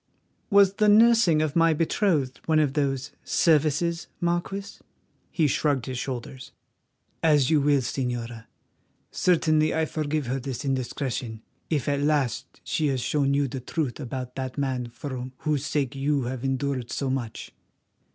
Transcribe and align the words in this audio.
"Was 0.49 0.73
the 0.77 0.89
nursing 0.89 1.43
of 1.43 1.55
my 1.55 1.75
betrothed 1.75 2.39
one 2.47 2.57
of 2.57 2.73
those 2.73 3.11
services, 3.23 4.07
Marquis?" 4.19 4.79
He 5.29 5.45
shrugged 5.45 5.85
his 5.85 5.99
shoulders. 5.99 6.53
"As 7.21 7.51
you 7.51 7.61
will, 7.61 7.81
Señora. 7.81 8.45
Certainly 9.11 9.75
I 9.75 9.85
forgive 9.85 10.25
her 10.25 10.39
this 10.39 10.65
indiscretion, 10.65 11.43
if 11.69 11.87
at 11.87 12.01
last 12.01 12.61
she 12.63 12.87
has 12.87 13.01
shown 13.01 13.35
you 13.35 13.47
the 13.47 13.59
truth 13.59 13.99
about 13.99 14.33
that 14.37 14.57
man 14.57 14.87
for 14.87 15.29
whose 15.37 15.67
sake 15.67 15.93
you 15.93 16.23
have 16.23 16.43
endured 16.43 16.89
so 16.89 17.11
much. 17.11 17.51